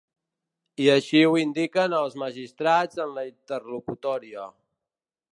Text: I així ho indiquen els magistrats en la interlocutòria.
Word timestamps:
I 0.83 0.87
així 0.93 1.19
ho 1.25 1.33
indiquen 1.41 1.93
els 1.97 2.15
magistrats 2.21 3.01
en 3.05 3.13
la 3.19 3.25
interlocutòria. 3.27 4.47